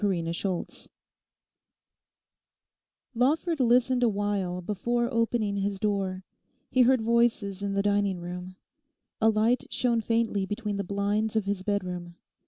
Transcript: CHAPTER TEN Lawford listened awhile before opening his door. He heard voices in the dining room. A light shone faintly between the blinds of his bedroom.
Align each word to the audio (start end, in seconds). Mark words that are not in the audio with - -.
CHAPTER 0.01 0.33
TEN 0.33 0.65
Lawford 3.13 3.59
listened 3.59 4.01
awhile 4.01 4.59
before 4.59 5.07
opening 5.13 5.57
his 5.57 5.77
door. 5.79 6.23
He 6.71 6.81
heard 6.81 7.03
voices 7.03 7.61
in 7.61 7.73
the 7.75 7.83
dining 7.83 8.19
room. 8.19 8.55
A 9.21 9.29
light 9.29 9.65
shone 9.71 10.01
faintly 10.01 10.47
between 10.47 10.77
the 10.77 10.83
blinds 10.83 11.35
of 11.35 11.45
his 11.45 11.61
bedroom. 11.61 12.15